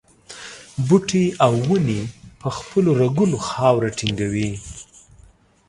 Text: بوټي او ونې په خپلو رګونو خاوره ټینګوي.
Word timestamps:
بوټي 0.87 1.25
او 1.45 1.53
ونې 1.67 2.01
په 2.41 2.47
خپلو 2.57 2.89
رګونو 3.01 3.37
خاوره 3.47 3.89
ټینګوي. 3.97 4.49